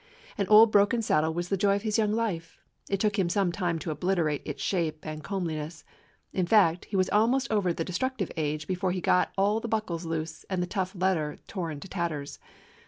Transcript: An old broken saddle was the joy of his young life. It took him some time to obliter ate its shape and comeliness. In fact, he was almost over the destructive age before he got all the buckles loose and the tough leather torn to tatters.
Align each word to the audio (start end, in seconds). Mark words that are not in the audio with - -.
An 0.35 0.47
old 0.47 0.71
broken 0.71 1.03
saddle 1.03 1.31
was 1.31 1.49
the 1.49 1.57
joy 1.57 1.75
of 1.75 1.83
his 1.83 1.99
young 1.99 2.11
life. 2.11 2.57
It 2.89 2.99
took 2.99 3.19
him 3.19 3.29
some 3.29 3.51
time 3.51 3.77
to 3.77 3.93
obliter 3.93 4.33
ate 4.33 4.41
its 4.45 4.63
shape 4.63 5.05
and 5.05 5.23
comeliness. 5.23 5.83
In 6.33 6.47
fact, 6.47 6.85
he 6.85 6.95
was 6.95 7.07
almost 7.11 7.51
over 7.51 7.71
the 7.71 7.85
destructive 7.85 8.31
age 8.35 8.65
before 8.65 8.91
he 8.93 8.99
got 8.99 9.31
all 9.37 9.59
the 9.59 9.67
buckles 9.67 10.03
loose 10.03 10.43
and 10.49 10.59
the 10.59 10.65
tough 10.65 10.95
leather 10.95 11.37
torn 11.47 11.79
to 11.81 11.87
tatters. 11.87 12.39